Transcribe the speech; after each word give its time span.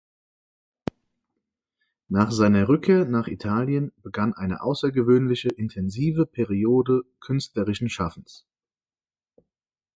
Nach 2.07 2.31
seiner 2.31 2.67
Rückkehr 2.67 3.05
nach 3.05 3.27
Italien 3.27 3.91
begann 4.01 4.33
eine 4.33 4.63
außergewöhnliche, 4.63 5.49
intensive 5.49 6.25
Periode 6.25 7.03
künstlerischen 7.19 7.87
Schaffens. 7.87 8.47